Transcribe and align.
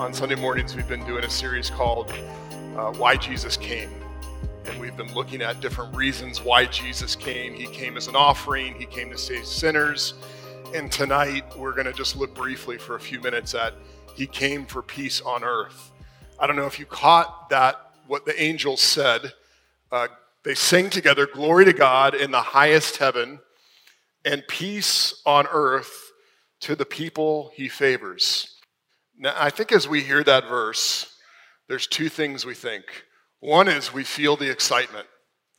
on 0.00 0.14
Sunday 0.14 0.34
mornings, 0.34 0.74
we've 0.74 0.88
been 0.88 1.04
doing 1.04 1.24
a 1.24 1.28
series 1.28 1.68
called 1.68 2.10
uh, 2.74 2.90
Why 2.92 3.16
Jesus 3.16 3.58
Came. 3.58 3.90
And 4.64 4.80
we've 4.80 4.96
been 4.96 5.12
looking 5.12 5.42
at 5.42 5.60
different 5.60 5.94
reasons 5.94 6.42
why 6.42 6.64
Jesus 6.64 7.14
came. 7.14 7.52
He 7.52 7.66
came 7.66 7.98
as 7.98 8.08
an 8.08 8.16
offering, 8.16 8.74
He 8.76 8.86
came 8.86 9.10
to 9.10 9.18
save 9.18 9.44
sinners. 9.44 10.14
And 10.74 10.90
tonight, 10.90 11.44
we're 11.54 11.74
going 11.74 11.84
to 11.84 11.92
just 11.92 12.16
look 12.16 12.34
briefly 12.34 12.78
for 12.78 12.96
a 12.96 13.00
few 13.00 13.20
minutes 13.20 13.54
at 13.54 13.74
He 14.14 14.26
came 14.26 14.64
for 14.64 14.80
peace 14.80 15.20
on 15.20 15.44
earth. 15.44 15.90
I 16.38 16.46
don't 16.46 16.56
know 16.56 16.66
if 16.66 16.78
you 16.78 16.86
caught 16.86 17.50
that, 17.50 17.92
what 18.06 18.24
the 18.24 18.42
angels 18.42 18.80
said. 18.80 19.34
Uh, 19.92 20.08
they 20.44 20.54
sang 20.54 20.88
together, 20.88 21.26
Glory 21.26 21.66
to 21.66 21.74
God 21.74 22.14
in 22.14 22.30
the 22.30 22.40
highest 22.40 22.96
heaven, 22.96 23.38
and 24.24 24.48
peace 24.48 25.20
on 25.26 25.46
earth 25.52 26.10
to 26.60 26.74
the 26.74 26.86
people 26.86 27.52
He 27.54 27.68
favors. 27.68 28.49
Now, 29.20 29.34
I 29.36 29.50
think 29.50 29.70
as 29.70 29.86
we 29.86 30.00
hear 30.00 30.24
that 30.24 30.48
verse, 30.48 31.14
there's 31.68 31.86
two 31.86 32.08
things 32.08 32.46
we 32.46 32.54
think. 32.54 32.84
One 33.40 33.68
is 33.68 33.92
we 33.92 34.02
feel 34.02 34.34
the 34.34 34.50
excitement, 34.50 35.06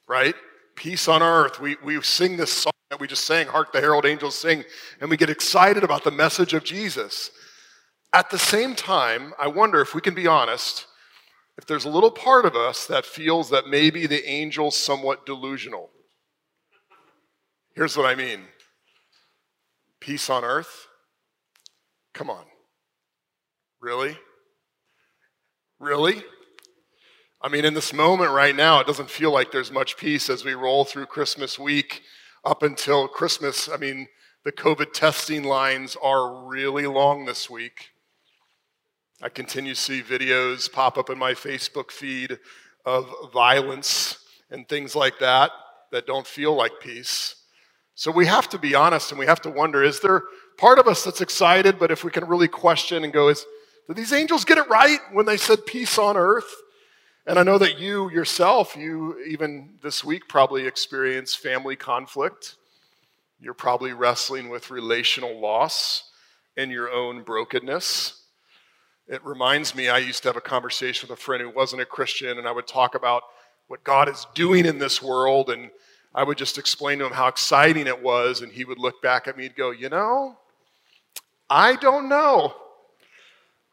right? 0.09 0.33
Peace 0.75 1.07
on 1.07 1.21
earth. 1.21 1.59
We, 1.59 1.77
we 1.83 2.01
sing 2.01 2.37
this 2.37 2.51
song 2.51 2.73
that 2.89 2.99
we 2.99 3.07
just 3.07 3.23
sang, 3.23 3.45
Hark 3.45 3.71
the 3.71 3.79
Herald 3.79 4.07
Angels 4.07 4.35
Sing, 4.35 4.63
and 4.99 5.11
we 5.11 5.15
get 5.15 5.29
excited 5.29 5.83
about 5.83 6.03
the 6.03 6.09
message 6.09 6.55
of 6.55 6.63
Jesus. 6.63 7.29
At 8.11 8.31
the 8.31 8.39
same 8.39 8.75
time, 8.75 9.33
I 9.39 9.45
wonder 9.45 9.79
if 9.79 9.93
we 9.93 10.01
can 10.01 10.15
be 10.15 10.25
honest, 10.25 10.87
if 11.55 11.67
there's 11.67 11.85
a 11.85 11.89
little 11.89 12.11
part 12.11 12.45
of 12.45 12.55
us 12.55 12.87
that 12.87 13.05
feels 13.05 13.51
that 13.51 13.67
maybe 13.67 14.07
the 14.07 14.27
angel's 14.27 14.75
somewhat 14.75 15.27
delusional. 15.27 15.91
Here's 17.75 17.95
what 17.95 18.07
I 18.07 18.15
mean 18.15 18.41
peace 19.99 20.31
on 20.31 20.43
earth? 20.43 20.87
Come 22.15 22.31
on. 22.31 22.50
Really? 23.81 24.15
Really? 25.79 26.23
I 27.41 27.49
mean, 27.49 27.65
in 27.65 27.73
this 27.73 27.93
moment 27.93 28.29
right 28.29 28.55
now, 28.55 28.79
it 28.79 28.85
doesn't 28.85 29.09
feel 29.09 29.31
like 29.31 29.51
there's 29.51 29.71
much 29.71 29.97
peace 29.97 30.29
as 30.29 30.45
we 30.45 30.53
roll 30.53 30.85
through 30.85 31.07
Christmas 31.07 31.57
week 31.57 32.03
up 32.45 32.61
until 32.61 33.07
Christmas. 33.07 33.67
I 33.67 33.77
mean, 33.77 34.07
the 34.45 34.51
COVID 34.51 34.93
testing 34.93 35.43
lines 35.43 35.97
are 35.99 36.45
really 36.45 36.85
long 36.85 37.25
this 37.25 37.49
week. 37.49 37.89
I 39.19 39.29
continue 39.29 39.73
to 39.73 39.79
see 39.79 40.03
videos 40.03 40.71
pop 40.71 40.99
up 40.99 41.09
in 41.09 41.17
my 41.17 41.33
Facebook 41.33 41.89
feed 41.89 42.37
of 42.85 43.11
violence 43.33 44.19
and 44.51 44.69
things 44.69 44.95
like 44.95 45.17
that 45.19 45.49
that 45.91 46.05
don't 46.05 46.27
feel 46.27 46.53
like 46.53 46.73
peace. 46.79 47.35
So 47.95 48.11
we 48.11 48.27
have 48.27 48.47
to 48.49 48.59
be 48.59 48.75
honest 48.75 49.11
and 49.11 49.19
we 49.19 49.25
have 49.25 49.41
to 49.41 49.49
wonder 49.49 49.83
is 49.83 49.99
there 50.01 50.23
part 50.57 50.77
of 50.77 50.87
us 50.87 51.03
that's 51.03 51.21
excited, 51.21 51.79
but 51.79 51.89
if 51.89 52.03
we 52.03 52.11
can 52.11 52.25
really 52.25 52.47
question 52.47 53.03
and 53.03 53.11
go, 53.11 53.29
is, 53.29 53.43
did 53.87 53.97
these 53.97 54.13
angels 54.13 54.45
get 54.45 54.57
it 54.57 54.69
right 54.69 54.99
when 55.11 55.25
they 55.25 55.37
said 55.37 55.65
peace 55.65 55.97
on 55.97 56.17
earth? 56.17 56.51
And 57.27 57.37
I 57.37 57.43
know 57.43 57.57
that 57.57 57.79
you 57.79 58.09
yourself, 58.09 58.75
you 58.75 59.19
even 59.27 59.75
this 59.81 60.03
week 60.03 60.27
probably 60.27 60.65
experience 60.65 61.35
family 61.35 61.75
conflict. 61.75 62.55
You're 63.39 63.53
probably 63.53 63.93
wrestling 63.93 64.49
with 64.49 64.71
relational 64.71 65.39
loss 65.39 66.11
and 66.57 66.71
your 66.71 66.91
own 66.91 67.23
brokenness. 67.23 68.21
It 69.07 69.23
reminds 69.25 69.75
me, 69.75 69.89
I 69.89 69.97
used 69.97 70.23
to 70.23 70.29
have 70.29 70.37
a 70.37 70.41
conversation 70.41 71.09
with 71.09 71.19
a 71.19 71.21
friend 71.21 71.41
who 71.41 71.49
wasn't 71.49 71.81
a 71.81 71.85
Christian, 71.85 72.37
and 72.37 72.47
I 72.47 72.51
would 72.51 72.67
talk 72.67 72.95
about 72.95 73.23
what 73.67 73.83
God 73.83 74.09
is 74.09 74.25
doing 74.35 74.65
in 74.65 74.79
this 74.79 75.01
world, 75.01 75.49
and 75.49 75.69
I 76.13 76.23
would 76.23 76.37
just 76.37 76.57
explain 76.57 76.99
to 76.99 77.05
him 77.05 77.11
how 77.11 77.27
exciting 77.27 77.87
it 77.87 78.01
was, 78.01 78.41
and 78.41 78.51
he 78.51 78.63
would 78.63 78.79
look 78.79 79.01
back 79.01 79.27
at 79.27 79.37
me 79.37 79.47
and 79.47 79.55
go, 79.55 79.71
You 79.71 79.89
know, 79.89 80.37
I 81.49 81.75
don't 81.75 82.09
know. 82.09 82.53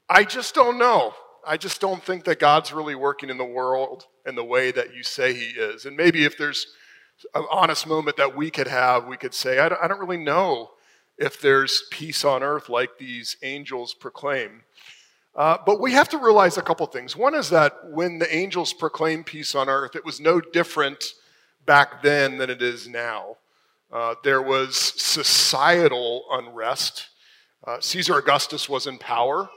I 0.08 0.24
just 0.24 0.54
don't 0.54 0.78
know. 0.78 1.14
I 1.46 1.56
just 1.56 1.80
don't 1.80 2.02
think 2.02 2.24
that 2.24 2.38
God's 2.38 2.72
really 2.72 2.94
working 2.94 3.30
in 3.30 3.38
the 3.38 3.44
world 3.44 4.06
in 4.26 4.34
the 4.34 4.44
way 4.44 4.70
that 4.70 4.94
you 4.94 5.02
say 5.02 5.34
He 5.34 5.46
is. 5.46 5.84
And 5.84 5.96
maybe 5.96 6.24
if 6.24 6.36
there's 6.38 6.66
an 7.34 7.44
honest 7.50 7.86
moment 7.86 8.16
that 8.16 8.36
we 8.36 8.50
could 8.50 8.68
have, 8.68 9.06
we 9.06 9.16
could 9.16 9.34
say, 9.34 9.58
I 9.58 9.68
don't, 9.68 10.00
really 10.00 10.22
know 10.22 10.70
if 11.18 11.40
there's 11.40 11.84
peace 11.90 12.24
on 12.24 12.42
earth 12.42 12.68
like 12.68 12.98
these 12.98 13.36
angels 13.42 13.92
proclaim. 13.92 14.62
Uh, 15.34 15.58
but 15.64 15.80
we 15.80 15.92
have 15.92 16.08
to 16.08 16.18
realize 16.18 16.56
a 16.56 16.62
couple 16.62 16.86
things. 16.86 17.16
One 17.16 17.34
is 17.34 17.50
that 17.50 17.72
when 17.90 18.18
the 18.18 18.34
angels 18.34 18.72
proclaimed 18.72 19.26
peace 19.26 19.54
on 19.54 19.68
earth, 19.68 19.94
it 19.94 20.04
was 20.04 20.20
no 20.20 20.40
different 20.40 21.14
back 21.66 22.02
then 22.02 22.38
than 22.38 22.50
it 22.50 22.62
is 22.62 22.88
now. 22.88 23.36
Uh, 23.92 24.14
there 24.22 24.42
was 24.42 24.76
societal 24.76 26.24
unrest. 26.30 27.08
Uh, 27.66 27.78
Caesar 27.80 28.18
Augustus 28.18 28.68
was 28.68 28.86
in 28.86 28.98
power. 28.98 29.48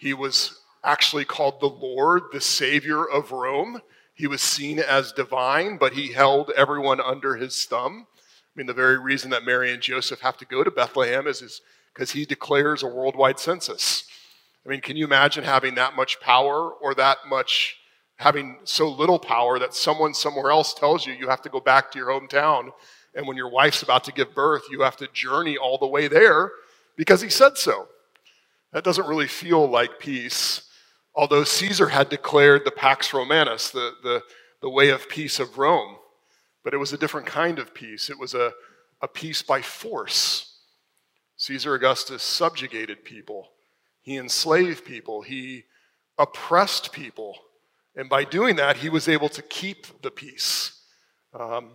He 0.00 0.14
was 0.14 0.58
actually 0.82 1.26
called 1.26 1.60
the 1.60 1.66
Lord, 1.66 2.22
the 2.32 2.40
Savior 2.40 3.06
of 3.06 3.32
Rome. 3.32 3.82
He 4.14 4.26
was 4.26 4.40
seen 4.40 4.78
as 4.78 5.12
divine, 5.12 5.76
but 5.76 5.92
he 5.92 6.14
held 6.14 6.52
everyone 6.56 7.02
under 7.02 7.36
his 7.36 7.66
thumb. 7.66 8.06
I 8.16 8.52
mean, 8.56 8.66
the 8.66 8.72
very 8.72 8.98
reason 8.98 9.28
that 9.32 9.44
Mary 9.44 9.74
and 9.74 9.82
Joseph 9.82 10.20
have 10.20 10.38
to 10.38 10.46
go 10.46 10.64
to 10.64 10.70
Bethlehem 10.70 11.26
is 11.26 11.60
because 11.92 12.12
he 12.12 12.24
declares 12.24 12.82
a 12.82 12.86
worldwide 12.86 13.38
census. 13.38 14.04
I 14.64 14.70
mean, 14.70 14.80
can 14.80 14.96
you 14.96 15.04
imagine 15.04 15.44
having 15.44 15.74
that 15.74 15.96
much 15.96 16.18
power 16.18 16.70
or 16.70 16.94
that 16.94 17.18
much, 17.28 17.76
having 18.16 18.56
so 18.64 18.88
little 18.88 19.18
power 19.18 19.58
that 19.58 19.74
someone 19.74 20.14
somewhere 20.14 20.50
else 20.50 20.72
tells 20.72 21.06
you 21.06 21.12
you 21.12 21.28
have 21.28 21.42
to 21.42 21.50
go 21.50 21.60
back 21.60 21.92
to 21.92 21.98
your 21.98 22.08
hometown? 22.08 22.70
And 23.14 23.28
when 23.28 23.36
your 23.36 23.50
wife's 23.50 23.82
about 23.82 24.04
to 24.04 24.12
give 24.12 24.34
birth, 24.34 24.62
you 24.70 24.80
have 24.80 24.96
to 24.96 25.08
journey 25.08 25.58
all 25.58 25.76
the 25.76 25.86
way 25.86 26.08
there 26.08 26.52
because 26.96 27.20
he 27.20 27.28
said 27.28 27.58
so. 27.58 27.86
That 28.72 28.84
doesn't 28.84 29.06
really 29.06 29.26
feel 29.26 29.68
like 29.68 29.98
peace, 29.98 30.62
although 31.14 31.44
Caesar 31.44 31.88
had 31.88 32.08
declared 32.08 32.64
the 32.64 32.70
Pax 32.70 33.12
Romanus, 33.12 33.70
the, 33.70 33.94
the, 34.02 34.22
the 34.62 34.70
way 34.70 34.90
of 34.90 35.08
peace 35.08 35.40
of 35.40 35.58
Rome. 35.58 35.96
But 36.62 36.74
it 36.74 36.78
was 36.78 36.92
a 36.92 36.98
different 36.98 37.26
kind 37.26 37.58
of 37.58 37.74
peace. 37.74 38.10
It 38.10 38.18
was 38.18 38.34
a, 38.34 38.52
a 39.02 39.08
peace 39.08 39.42
by 39.42 39.62
force. 39.62 40.58
Caesar 41.36 41.74
Augustus 41.74 42.22
subjugated 42.22 43.02
people, 43.04 43.48
he 44.02 44.18
enslaved 44.18 44.84
people, 44.84 45.22
he 45.22 45.64
oppressed 46.18 46.92
people. 46.92 47.34
And 47.96 48.08
by 48.08 48.24
doing 48.24 48.56
that, 48.56 48.76
he 48.76 48.88
was 48.88 49.08
able 49.08 49.30
to 49.30 49.42
keep 49.42 50.02
the 50.02 50.10
peace. 50.10 50.82
Um, 51.32 51.72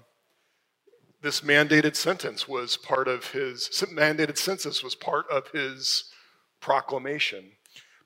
this 1.22 1.42
mandated 1.42 1.96
sentence 1.96 2.48
was 2.48 2.78
part 2.78 3.08
of 3.08 3.32
his 3.32 3.70
mandated 3.92 4.38
census 4.38 4.84
was 4.84 4.94
part 4.94 5.26
of 5.32 5.48
his 5.50 6.12
proclamation. 6.66 7.46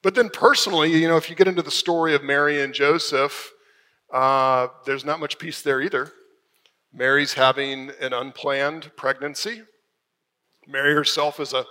But 0.02 0.16
then, 0.16 0.30
personally, 0.30 0.92
you 0.92 1.08
know, 1.08 1.16
if 1.16 1.30
you 1.30 1.36
get 1.36 1.48
into 1.48 1.62
the 1.62 1.72
story 1.72 2.14
of 2.14 2.24
Mary 2.24 2.62
and 2.62 2.74
Joseph, 2.74 3.54
uh, 4.12 4.68
there's 4.86 5.06
not 5.06 5.22
much 5.22 5.40
peace 5.40 5.62
there 5.62 5.82
either. 5.82 6.12
Mary's 6.92 7.34
having 7.34 7.92
an 8.02 8.12
unplanned 8.12 8.92
pregnancy. 8.98 9.62
Mary 10.68 10.94
herself 10.94 11.40
is 11.40 11.54
a, 11.54 11.64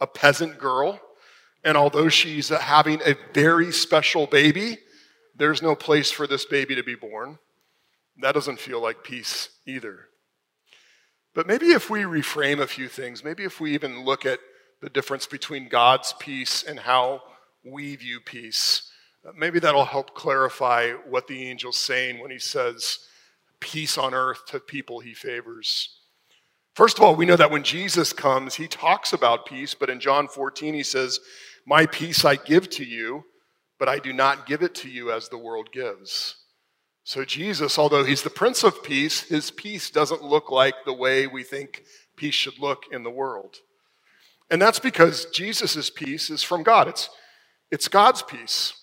a 0.00 0.06
peasant 0.06 0.56
girl. 0.58 1.00
And 1.64 1.76
although 1.76 2.08
she's 2.08 2.50
having 2.50 3.00
a 3.04 3.16
very 3.34 3.72
special 3.72 4.28
baby, 4.28 4.78
there's 5.34 5.62
no 5.62 5.74
place 5.74 6.12
for 6.12 6.28
this 6.28 6.44
baby 6.44 6.76
to 6.76 6.84
be 6.84 6.94
born. 6.94 7.38
That 8.22 8.34
doesn't 8.34 8.60
feel 8.60 8.80
like 8.80 9.02
peace 9.02 9.48
either. 9.66 10.10
But 11.34 11.48
maybe 11.48 11.72
if 11.72 11.90
we 11.90 12.02
reframe 12.02 12.60
a 12.60 12.68
few 12.68 12.88
things, 12.88 13.24
maybe 13.24 13.42
if 13.42 13.60
we 13.60 13.74
even 13.74 14.04
look 14.04 14.24
at 14.24 14.38
the 14.80 14.90
difference 14.90 15.26
between 15.26 15.68
God's 15.68 16.14
peace 16.18 16.62
and 16.62 16.78
how 16.78 17.22
we 17.64 17.96
view 17.96 18.20
peace. 18.20 18.90
Uh, 19.26 19.32
maybe 19.36 19.58
that'll 19.58 19.84
help 19.84 20.14
clarify 20.14 20.92
what 21.08 21.26
the 21.26 21.48
angel's 21.48 21.76
saying 21.76 22.20
when 22.20 22.30
he 22.30 22.38
says, 22.38 22.98
peace 23.60 23.98
on 23.98 24.14
earth 24.14 24.44
to 24.46 24.60
people 24.60 25.00
he 25.00 25.14
favors. 25.14 26.00
First 26.74 26.98
of 26.98 27.04
all, 27.04 27.16
we 27.16 27.24
know 27.24 27.36
that 27.36 27.50
when 27.50 27.62
Jesus 27.62 28.12
comes, 28.12 28.54
he 28.54 28.68
talks 28.68 29.12
about 29.14 29.46
peace, 29.46 29.74
but 29.74 29.88
in 29.88 29.98
John 29.98 30.28
14, 30.28 30.74
he 30.74 30.82
says, 30.82 31.20
My 31.66 31.86
peace 31.86 32.24
I 32.24 32.36
give 32.36 32.68
to 32.70 32.84
you, 32.84 33.24
but 33.78 33.88
I 33.88 33.98
do 33.98 34.12
not 34.12 34.46
give 34.46 34.62
it 34.62 34.74
to 34.76 34.88
you 34.90 35.10
as 35.10 35.28
the 35.28 35.38
world 35.38 35.72
gives. 35.72 36.36
So, 37.04 37.24
Jesus, 37.24 37.78
although 37.78 38.04
he's 38.04 38.22
the 38.22 38.30
Prince 38.30 38.64
of 38.64 38.82
Peace, 38.82 39.22
his 39.22 39.50
peace 39.50 39.90
doesn't 39.90 40.22
look 40.22 40.50
like 40.50 40.74
the 40.84 40.92
way 40.92 41.26
we 41.26 41.44
think 41.44 41.84
peace 42.16 42.34
should 42.34 42.58
look 42.58 42.84
in 42.90 43.04
the 43.04 43.10
world. 43.10 43.58
And 44.50 44.62
that's 44.62 44.78
because 44.78 45.26
Jesus' 45.26 45.90
peace 45.90 46.30
is 46.30 46.42
from 46.42 46.62
God. 46.62 46.88
It's, 46.88 47.10
it's 47.70 47.88
God's 47.88 48.22
peace. 48.22 48.74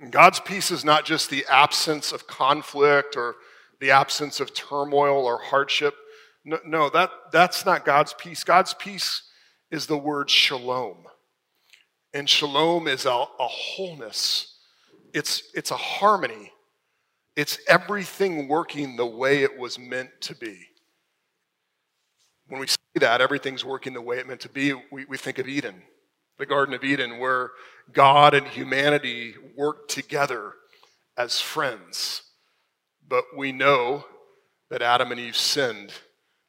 And 0.00 0.10
God's 0.10 0.40
peace 0.40 0.70
is 0.70 0.84
not 0.84 1.04
just 1.04 1.30
the 1.30 1.44
absence 1.48 2.12
of 2.12 2.26
conflict 2.26 3.16
or 3.16 3.36
the 3.80 3.90
absence 3.90 4.40
of 4.40 4.54
turmoil 4.54 5.26
or 5.26 5.38
hardship. 5.38 5.94
No, 6.44 6.58
no 6.66 6.90
that, 6.90 7.10
that's 7.32 7.66
not 7.66 7.84
God's 7.84 8.14
peace. 8.14 8.44
God's 8.44 8.74
peace 8.74 9.22
is 9.70 9.86
the 9.86 9.98
word 9.98 10.30
shalom. 10.30 11.04
And 12.12 12.28
shalom 12.28 12.86
is 12.86 13.06
a, 13.06 13.10
a 13.10 13.26
wholeness, 13.38 14.56
it's, 15.12 15.42
it's 15.54 15.72
a 15.72 15.76
harmony, 15.76 16.52
it's 17.34 17.58
everything 17.66 18.46
working 18.46 18.96
the 18.96 19.06
way 19.06 19.42
it 19.42 19.58
was 19.58 19.78
meant 19.78 20.10
to 20.22 20.36
be. 20.36 20.60
When 22.48 22.60
we 22.60 22.66
say 22.66 22.76
that 22.96 23.20
everything's 23.20 23.64
working 23.64 23.94
the 23.94 24.00
way 24.02 24.18
it 24.18 24.26
meant 24.28 24.40
to 24.40 24.48
be, 24.48 24.74
we, 24.92 25.04
we 25.06 25.16
think 25.16 25.38
of 25.38 25.48
Eden. 25.48 25.82
the 26.38 26.46
Garden 26.46 26.74
of 26.74 26.84
Eden, 26.84 27.18
where 27.18 27.50
God 27.92 28.34
and 28.34 28.46
humanity 28.46 29.34
worked 29.56 29.90
together 29.90 30.54
as 31.16 31.40
friends. 31.40 32.22
But 33.06 33.24
we 33.36 33.52
know 33.52 34.04
that 34.70 34.82
Adam 34.82 35.10
and 35.12 35.20
Eve 35.20 35.36
sinned. 35.36 35.92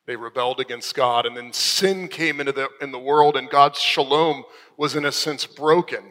They 0.08 0.16
rebelled 0.16 0.60
against 0.60 0.96
God, 0.96 1.26
and 1.26 1.36
then 1.36 1.52
sin 1.54 2.08
came 2.08 2.40
into 2.40 2.52
the, 2.52 2.70
in 2.82 2.92
the 2.92 3.00
world, 3.00 3.36
and 3.36 3.50
God's 3.50 3.80
shalom 3.80 4.44
was, 4.78 4.96
in 4.96 5.06
a 5.06 5.12
sense, 5.12 5.46
broken, 5.46 6.04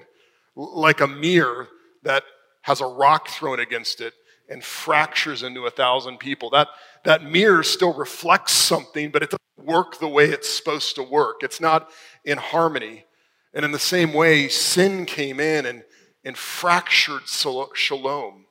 like 0.56 1.00
a 1.00 1.06
mirror 1.06 1.68
that 2.02 2.24
has 2.62 2.80
a 2.80 2.86
rock 2.86 3.28
thrown 3.28 3.60
against 3.60 4.00
it 4.00 4.14
and 4.48 4.62
fractures 4.62 5.42
into 5.42 5.66
a 5.66 5.70
thousand 5.70 6.18
people. 6.18 6.50
That, 6.50 6.68
that 7.04 7.24
mirror 7.24 7.62
still 7.62 7.92
reflects 7.92 8.52
something, 8.52 9.10
but 9.10 9.22
it 9.22 9.30
doesn't 9.30 9.66
work 9.66 9.98
the 9.98 10.08
way 10.08 10.26
it's 10.26 10.48
supposed 10.48 10.96
to 10.96 11.02
work. 11.02 11.42
It's 11.42 11.60
not 11.60 11.90
in 12.24 12.38
harmony. 12.38 13.04
And 13.54 13.64
in 13.64 13.72
the 13.72 13.78
same 13.78 14.12
way, 14.12 14.48
sin 14.48 15.06
came 15.06 15.40
in 15.40 15.66
and, 15.66 15.84
and 16.24 16.36
fractured 16.36 17.22
shalom 17.26 18.46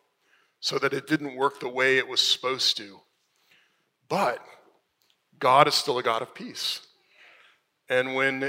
so 0.60 0.80
that 0.80 0.94
it 0.94 1.08
didn't 1.08 1.36
work 1.36 1.60
the 1.60 1.70
way 1.70 1.98
it 1.98 2.08
was 2.08 2.22
supposed 2.22 2.78
to. 2.78 3.02
But 4.08 4.40
God 5.40 5.68
is 5.68 5.76
still 5.76 5.98
a 5.98 6.04
God 6.04 6.22
of 6.22 6.34
peace. 6.34 6.82
And 7.90 8.16
when 8.16 8.40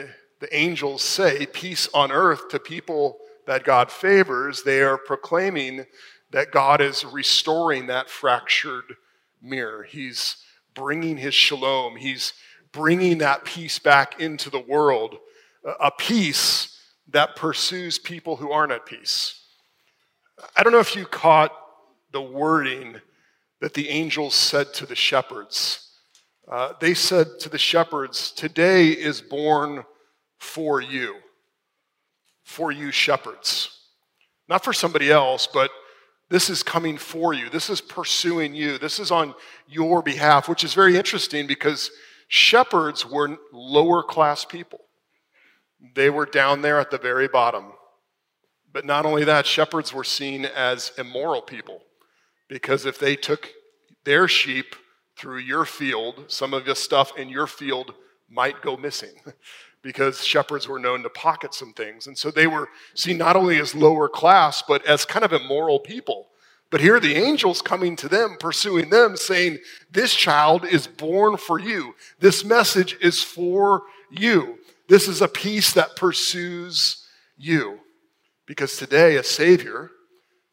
the 0.41 0.57
angels 0.57 1.03
say 1.03 1.47
peace 1.47 1.89
on 1.93 2.13
earth 2.13 2.49
to 2.51 2.61
people 2.61 3.19
that 3.47 3.65
God 3.65 3.91
favors, 3.91 4.63
they 4.63 4.81
are 4.81 4.97
proclaiming 4.97 5.87
that 6.35 6.51
God 6.51 6.81
is 6.81 7.05
restoring 7.05 7.87
that 7.87 8.11
fractured 8.11 8.97
mirror. 9.41 9.85
He's 9.85 10.39
bringing 10.75 11.17
his 11.17 11.33
shalom, 11.33 11.95
he's 11.95 12.33
bringing 12.73 13.19
that 13.19 13.45
peace 13.45 13.79
back 13.79 14.21
into 14.21 14.51
the 14.51 14.59
world, 14.59 15.15
a 15.81 15.93
peace 15.93 16.77
that 17.11 17.37
pursues 17.37 18.01
people 18.01 18.35
who 18.35 18.51
aren't 18.51 18.73
at 18.73 18.85
peace. 18.85 19.45
I 20.57 20.65
don't 20.65 20.73
know 20.73 20.81
if 20.81 20.97
you 20.97 21.07
caught 21.07 21.53
the 22.11 22.21
wording 22.21 22.97
that 23.61 23.75
the 23.75 23.89
angels 23.89 24.35
said 24.35 24.75
to 24.75 24.87
the 24.87 24.97
shepherds. 24.97 25.93
Uh, 26.51 26.73
they 26.81 26.95
said 26.95 27.29
to 27.39 27.49
the 27.49 27.59
shepherds, 27.59 28.33
Today 28.33 28.89
is 28.89 29.21
born 29.21 29.85
for 30.39 30.81
you, 30.81 31.15
for 32.43 32.73
you 32.73 32.91
shepherds. 32.91 33.83
Not 34.49 34.65
for 34.65 34.73
somebody 34.73 35.13
else, 35.13 35.47
but 35.47 35.71
this 36.31 36.49
is 36.49 36.63
coming 36.63 36.97
for 36.97 37.35
you. 37.35 37.51
This 37.51 37.69
is 37.71 37.81
pursuing 37.81 38.55
you. 38.55 38.79
This 38.79 38.99
is 38.99 39.11
on 39.11 39.35
your 39.69 40.03
behalf, 40.03 40.49
which 40.49 40.65
is 40.65 40.75
very 40.75 40.97
interesting 40.97 41.47
because 41.47 41.91
shepherds 42.29 43.09
were 43.09 43.37
lower 43.53 44.03
class 44.03 44.45
people. 44.45 44.81
They 45.95 46.09
were 46.09 46.27
down 46.27 46.63
there 46.63 46.81
at 46.81 46.91
the 46.91 46.99
very 46.99 47.29
bottom. 47.29 47.73
But 48.73 48.85
not 48.85 49.07
only 49.07 49.25
that, 49.25 49.47
shepherds 49.47 49.93
were 49.93 50.05
seen 50.05 50.47
as 50.47 50.93
immoral 50.99 51.43
people. 51.43 51.83
Because 52.49 52.87
if 52.87 52.99
they 52.99 53.17
took 53.17 53.51
their 54.05 54.27
sheep 54.27 54.75
through 55.17 55.39
your 55.39 55.65
field, 55.65 56.25
some 56.29 56.55
of 56.55 56.65
the 56.65 56.75
stuff 56.75 57.17
in 57.17 57.29
your 57.29 57.47
field 57.47 57.95
might 58.29 58.63
go 58.63 58.77
missing 58.77 59.15
because 59.85 60.25
shepherds 60.25 60.67
were 60.67 60.79
known 60.79 61.03
to 61.03 61.11
pocket 61.11 61.53
some 61.53 61.75
things. 61.75 62.07
And 62.07 62.17
so 62.17 62.31
they 62.31 62.47
were 62.47 62.71
seen 62.95 63.19
not 63.19 63.37
only 63.37 63.61
as 63.61 63.75
lower 63.75 64.09
class, 64.09 64.63
but 64.67 64.85
as 64.87 65.05
kind 65.05 65.25
of 65.25 65.33
immoral 65.33 65.79
people. 65.79 66.29
But 66.71 66.81
here 66.81 66.97
are 66.97 67.01
the 67.01 67.15
angels 67.15 67.61
coming 67.61 67.95
to 67.97 68.09
them, 68.09 68.37
pursuing 68.41 68.89
them, 68.89 69.17
saying, 69.17 69.59
This 69.93 70.15
child 70.15 70.65
is 70.65 70.87
born 70.87 71.37
for 71.37 71.61
you. 71.61 71.95
This 72.19 72.45
message 72.45 72.97
is 73.01 73.23
for 73.23 73.83
you. 74.11 74.59
This 74.89 75.07
is 75.07 75.21
a 75.21 75.29
peace 75.29 75.75
that 75.75 75.97
pursues 75.97 77.07
you. 77.37 77.79
Because 78.47 78.77
today, 78.77 79.17
a 79.17 79.23
Savior 79.23 79.91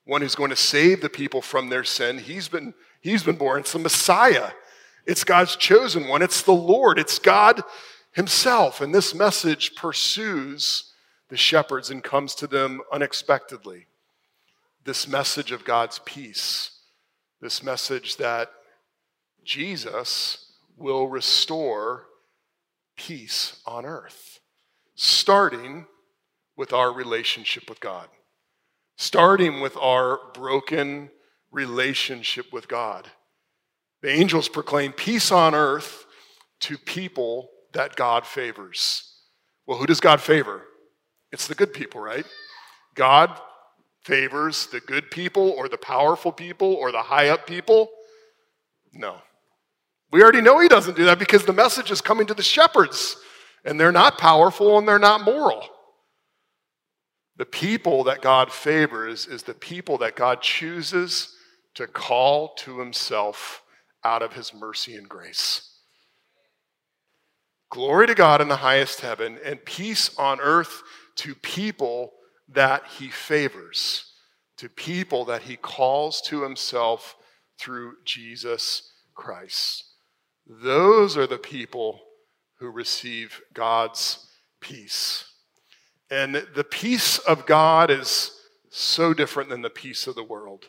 one 0.06 0.22
who's 0.22 0.36
going 0.36 0.50
to 0.50 0.56
save 0.58 1.00
the 1.00 1.10
people 1.10 1.42
from 1.42 1.70
their 1.70 1.84
sin. 1.86 2.18
He's 2.18 2.50
been, 2.50 2.74
he's 3.00 3.24
been 3.24 3.38
born. 3.38 3.62
It's 3.62 3.72
the 3.72 3.80
Messiah. 3.80 4.50
It's 5.06 5.24
God's 5.24 5.56
chosen 5.56 6.08
one. 6.08 6.22
It's 6.22 6.42
the 6.42 6.52
Lord. 6.52 7.00
It's 7.00 7.18
God 7.18 7.62
Himself. 8.12 8.82
And 8.82 8.94
this 8.94 9.16
message 9.16 9.76
pursues 9.76 10.94
the 11.30 11.38
shepherds 11.38 11.90
and 11.90 12.04
comes 12.04 12.36
to 12.36 12.48
them 12.48 12.82
unexpectedly. 12.92 13.88
This 14.84 15.08
message 15.08 15.52
of 15.52 15.64
God's 15.64 16.00
peace, 16.00 16.72
this 17.40 17.64
message 17.64 18.18
that 18.18 18.52
Jesus 19.44 20.54
will 20.76 21.08
restore 21.08 22.08
peace 22.98 23.62
on 23.66 23.86
earth, 23.86 24.40
starting 24.96 25.86
with 26.56 26.74
our 26.74 26.92
relationship 26.92 27.70
with 27.70 27.80
God 27.80 28.08
starting 29.02 29.62
with 29.62 29.76
our 29.78 30.20
broken 30.36 31.10
relationship 31.50 32.54
with 32.54 32.68
God. 32.68 33.10
The 34.04 34.12
angels 34.12 34.48
proclaim 34.48 34.94
peace 34.94 35.32
on 35.32 35.56
earth 35.56 36.06
to 36.62 36.78
people 36.78 37.50
that 37.74 37.96
God 37.96 38.26
favors. 38.26 39.08
Well, 39.66 39.78
who 39.78 39.86
does 39.86 40.00
God 40.00 40.22
favor? 40.22 40.64
It's 41.32 41.48
the 41.48 41.56
good 41.56 41.74
people, 41.74 42.02
right? 42.02 42.26
God 42.96 43.40
favors 44.04 44.68
the 44.68 44.80
good 44.80 45.12
people 45.12 45.52
or 45.52 45.70
the 45.70 45.78
powerful 45.78 46.32
people 46.32 46.74
or 46.74 46.92
the 46.92 47.02
high 47.02 47.30
up 47.30 47.48
people? 47.48 47.90
No. 48.94 49.18
We 50.12 50.22
already 50.22 50.42
know 50.42 50.60
he 50.60 50.68
doesn't 50.68 50.98
do 50.98 51.06
that 51.06 51.20
because 51.20 51.46
the 51.46 51.54
message 51.54 51.92
is 51.92 52.02
coming 52.02 52.28
to 52.28 52.34
the 52.34 52.44
shepherds, 52.44 53.16
and 53.64 53.80
they're 53.80 53.92
not 53.92 54.18
powerful 54.18 54.78
and 54.78 54.88
they're 54.88 55.00
not 55.00 55.24
moral. 55.24 55.64
The 57.38 57.46
people 57.46 58.04
that 58.06 58.22
God 58.22 58.52
favors 58.52 59.26
is 59.26 59.44
the 59.44 59.54
people 59.54 59.98
that 60.00 60.16
God 60.16 60.42
chooses 60.42 61.34
to 61.76 61.88
call 61.88 62.54
to 62.56 62.80
himself 62.80 63.64
out 64.04 64.22
of 64.22 64.34
his 64.34 64.54
mercy 64.54 64.96
and 64.96 65.08
grace. 65.08 65.71
Glory 67.72 68.06
to 68.06 68.14
God 68.14 68.42
in 68.42 68.50
the 68.50 68.58
highest 68.58 69.00
heaven 69.00 69.40
and 69.46 69.64
peace 69.64 70.12
on 70.18 70.42
earth 70.42 70.84
to 71.16 71.34
people 71.34 72.12
that 72.50 72.84
he 73.00 73.08
favors, 73.08 74.12
to 74.58 74.68
people 74.68 75.24
that 75.24 75.44
he 75.44 75.56
calls 75.56 76.22
to 76.24 76.44
himself 76.44 77.16
through 77.58 77.94
Jesus 78.04 78.92
Christ. 79.16 79.86
Those 80.46 81.16
are 81.16 81.26
the 81.26 81.38
people 81.38 82.02
who 82.60 82.70
receive 82.70 83.40
God's 83.54 84.28
peace. 84.60 85.24
And 86.10 86.46
the 86.54 86.66
peace 86.66 87.20
of 87.20 87.46
God 87.46 87.90
is 87.90 88.38
so 88.70 89.14
different 89.14 89.50
than 89.50 89.62
the 89.62 89.70
peace 89.70 90.08
of 90.08 90.16
the 90.16 90.26
world. 90.26 90.66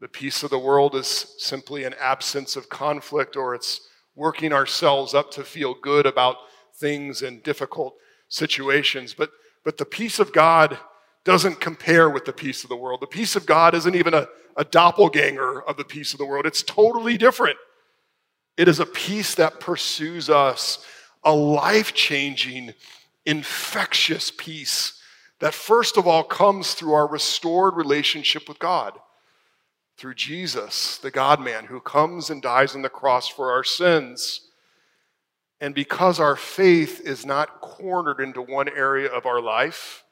The 0.00 0.06
peace 0.08 0.44
of 0.44 0.50
the 0.50 0.60
world 0.60 0.94
is 0.94 1.34
simply 1.38 1.82
an 1.82 1.94
absence 2.00 2.54
of 2.54 2.68
conflict, 2.68 3.36
or 3.36 3.56
it's 3.56 3.80
working 4.14 4.52
ourselves 4.52 5.14
up 5.14 5.30
to 5.32 5.42
feel 5.42 5.74
good 5.74 6.06
about 6.06 6.36
things 6.76 7.22
and 7.22 7.42
difficult 7.42 7.94
situations. 8.28 9.14
But, 9.14 9.30
but 9.64 9.78
the 9.78 9.84
peace 9.84 10.18
of 10.18 10.32
God 10.32 10.78
doesn't 11.24 11.60
compare 11.60 12.10
with 12.10 12.24
the 12.24 12.32
peace 12.32 12.64
of 12.64 12.68
the 12.68 12.76
world. 12.76 13.00
The 13.00 13.06
peace 13.06 13.34
of 13.34 13.46
God 13.46 13.74
isn't 13.74 13.94
even 13.94 14.14
a, 14.14 14.26
a 14.56 14.64
doppelganger 14.64 15.62
of 15.62 15.76
the 15.76 15.84
peace 15.84 16.12
of 16.12 16.18
the 16.18 16.26
world, 16.26 16.46
it's 16.46 16.62
totally 16.62 17.16
different. 17.16 17.56
It 18.56 18.68
is 18.68 18.78
a 18.78 18.86
peace 18.86 19.34
that 19.34 19.58
pursues 19.58 20.30
us, 20.30 20.84
a 21.24 21.32
life 21.32 21.92
changing 21.92 22.74
infectious 23.26 24.30
peace 24.36 25.00
that 25.40 25.54
first 25.54 25.96
of 25.96 26.06
all 26.06 26.22
comes 26.22 26.74
through 26.74 26.92
our 26.92 27.08
restored 27.08 27.74
relationship 27.74 28.48
with 28.48 28.58
God, 28.58 28.98
through 29.96 30.14
Jesus, 30.14 30.98
the 30.98 31.10
God 31.10 31.40
man 31.40 31.66
who 31.66 31.80
comes 31.80 32.30
and 32.30 32.42
dies 32.42 32.74
on 32.74 32.82
the 32.82 32.88
cross 32.88 33.28
for 33.28 33.52
our 33.52 33.64
sins. 33.64 34.48
And 35.60 35.74
because 35.74 36.18
our 36.18 36.36
faith 36.36 37.00
is 37.00 37.24
not 37.24 37.60
cornered 37.60 38.20
into 38.20 38.42
one 38.42 38.68
area 38.68 39.08
of 39.08 39.24
our 39.24 39.40
life, 39.40 40.04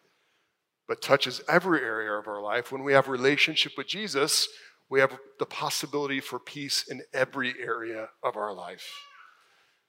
but 0.86 1.02
touches 1.02 1.42
every 1.48 1.80
area 1.80 2.12
of 2.12 2.28
our 2.28 2.40
life, 2.40 2.70
when 2.70 2.84
we 2.84 2.92
have 2.92 3.08
relationship 3.08 3.72
with 3.76 3.86
Jesus, 3.88 4.48
we 4.88 5.00
have 5.00 5.18
the 5.38 5.46
possibility 5.46 6.20
for 6.20 6.38
peace 6.38 6.84
in 6.88 7.02
every 7.12 7.54
area 7.60 8.08
of 8.22 8.36
our 8.36 8.52
life. 8.52 8.88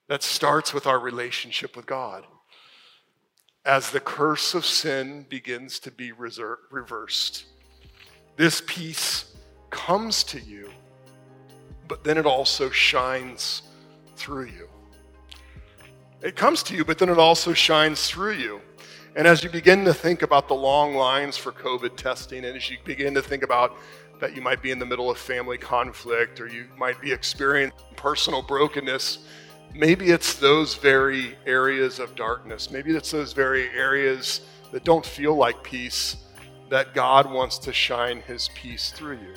That 0.08 0.24
starts 0.24 0.74
with 0.74 0.88
our 0.88 1.00
relationship 1.00 1.76
with 1.76 1.86
God 1.86 2.26
as 3.66 3.92
the 3.92 4.00
curse 4.00 4.54
of 4.54 4.66
sin 4.66 5.26
begins 5.30 5.80
to 5.80 5.92
be 5.92 6.12
reversed. 6.12 7.46
This 8.36 8.62
peace 8.66 9.33
comes 9.74 10.24
to 10.24 10.40
you, 10.40 10.70
but 11.90 12.04
then 12.04 12.18
it 12.18 12.26
also 12.26 12.70
shines 12.70 13.64
through 14.16 14.46
you. 14.46 14.70
It 16.22 16.38
comes 16.38 16.64
to 16.64 16.76
you, 16.76 16.86
but 16.86 17.00
then 17.00 17.10
it 17.10 17.18
also 17.18 17.52
shines 17.52 18.08
through 18.08 18.36
you. 18.36 18.62
And 19.16 19.28
as 19.28 19.44
you 19.44 19.50
begin 19.50 19.84
to 19.86 19.94
think 19.94 20.22
about 20.22 20.48
the 20.48 20.54
long 20.54 20.96
lines 20.96 21.36
for 21.36 21.52
COVID 21.52 21.98
testing, 21.98 22.46
and 22.46 22.56
as 22.56 22.70
you 22.70 22.78
begin 22.86 23.14
to 23.16 23.22
think 23.22 23.44
about 23.44 23.76
that 24.20 24.36
you 24.36 24.42
might 24.42 24.62
be 24.62 24.72
in 24.72 24.80
the 24.80 24.86
middle 24.86 25.10
of 25.10 25.18
family 25.18 25.58
conflict 25.58 26.40
or 26.40 26.48
you 26.48 26.68
might 26.78 27.02
be 27.02 27.12
experiencing 27.12 27.78
personal 27.96 28.42
brokenness, 28.42 29.26
maybe 29.76 30.12
it's 30.12 30.36
those 30.36 30.76
very 30.76 31.36
areas 31.46 32.00
of 32.00 32.16
darkness. 32.16 32.72
Maybe 32.72 32.96
it's 32.96 33.12
those 33.12 33.34
very 33.34 33.70
areas 33.72 34.42
that 34.72 34.84
don't 34.84 35.06
feel 35.06 35.36
like 35.36 35.62
peace 35.64 36.18
that 36.70 36.94
God 36.94 37.30
wants 37.30 37.58
to 37.60 37.74
shine 37.74 38.22
his 38.22 38.50
peace 38.56 38.92
through 38.92 39.18
you. 39.18 39.34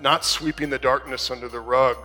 Not 0.00 0.24
sweeping 0.24 0.70
the 0.70 0.78
darkness 0.78 1.30
under 1.30 1.48
the 1.48 1.60
rug, 1.60 1.96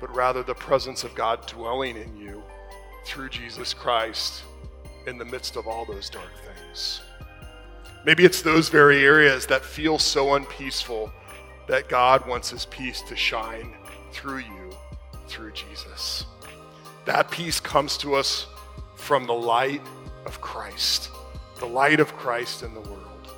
but 0.00 0.14
rather 0.14 0.42
the 0.42 0.54
presence 0.54 1.04
of 1.04 1.14
God 1.14 1.46
dwelling 1.46 1.96
in 1.96 2.16
you 2.16 2.42
through 3.04 3.28
Jesus 3.28 3.74
Christ 3.74 4.42
in 5.06 5.18
the 5.18 5.24
midst 5.24 5.56
of 5.56 5.66
all 5.66 5.84
those 5.84 6.08
dark 6.10 6.30
things. 6.44 7.02
Maybe 8.04 8.24
it's 8.24 8.40
those 8.40 8.68
very 8.68 9.04
areas 9.04 9.46
that 9.46 9.64
feel 9.64 9.98
so 9.98 10.34
unpeaceful 10.34 11.12
that 11.68 11.88
God 11.88 12.26
wants 12.26 12.50
his 12.50 12.66
peace 12.66 13.02
to 13.02 13.16
shine 13.16 13.74
through 14.12 14.38
you, 14.38 14.70
through 15.28 15.52
Jesus. 15.52 16.24
That 17.04 17.30
peace 17.30 17.60
comes 17.60 17.98
to 17.98 18.14
us 18.14 18.46
from 18.94 19.26
the 19.26 19.34
light 19.34 19.82
of 20.24 20.40
Christ, 20.40 21.10
the 21.58 21.66
light 21.66 22.00
of 22.00 22.16
Christ 22.16 22.62
in 22.62 22.72
the 22.74 22.80
world. 22.80 23.28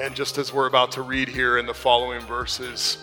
And 0.00 0.14
just 0.14 0.38
as 0.38 0.52
we're 0.52 0.66
about 0.66 0.92
to 0.92 1.02
read 1.02 1.28
here 1.28 1.58
in 1.58 1.66
the 1.66 1.74
following 1.74 2.20
verses, 2.22 2.98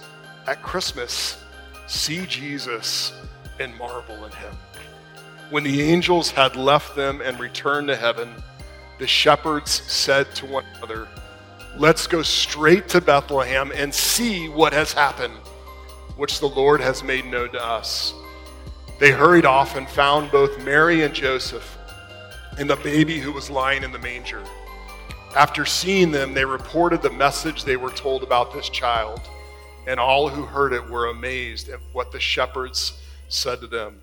at 0.47 0.61
Christmas, 0.61 1.43
see 1.87 2.25
Jesus 2.25 3.13
and 3.59 3.75
marvel 3.77 4.25
in 4.25 4.31
him. 4.31 4.53
When 5.49 5.63
the 5.63 5.81
angels 5.81 6.31
had 6.31 6.55
left 6.55 6.95
them 6.95 7.21
and 7.21 7.39
returned 7.39 7.87
to 7.87 7.95
heaven, 7.95 8.33
the 8.99 9.07
shepherds 9.07 9.71
said 9.71 10.33
to 10.35 10.45
one 10.45 10.65
another, 10.77 11.07
Let's 11.77 12.07
go 12.07 12.21
straight 12.21 12.87
to 12.89 13.01
Bethlehem 13.01 13.71
and 13.75 13.93
see 13.93 14.47
what 14.47 14.73
has 14.73 14.93
happened, 14.93 15.33
which 16.15 16.39
the 16.39 16.47
Lord 16.47 16.79
has 16.79 17.03
made 17.03 17.25
known 17.25 17.51
to 17.51 17.63
us. 17.63 18.13
They 18.99 19.11
hurried 19.11 19.45
off 19.45 19.75
and 19.75 19.87
found 19.89 20.31
both 20.31 20.63
Mary 20.63 21.03
and 21.03 21.13
Joseph 21.13 21.77
and 22.57 22.69
the 22.69 22.77
baby 22.77 23.19
who 23.19 23.33
was 23.33 23.49
lying 23.49 23.83
in 23.83 23.91
the 23.91 23.99
manger. 23.99 24.41
After 25.35 25.65
seeing 25.65 26.11
them, 26.11 26.33
they 26.33 26.45
reported 26.45 27.01
the 27.01 27.09
message 27.09 27.65
they 27.65 27.75
were 27.75 27.91
told 27.91 28.23
about 28.23 28.53
this 28.53 28.69
child, 28.69 29.19
and 29.87 29.99
all 29.99 30.29
who 30.29 30.43
heard 30.43 30.73
it 30.73 30.89
were 30.89 31.07
amazed 31.07 31.69
at 31.69 31.79
what 31.93 32.11
the 32.11 32.19
shepherds 32.19 33.01
said 33.27 33.61
to 33.61 33.67
them. 33.67 34.01